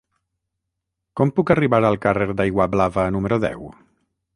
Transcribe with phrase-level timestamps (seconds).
[1.21, 3.69] Com puc arribar al carrer d'Aiguablava número deu?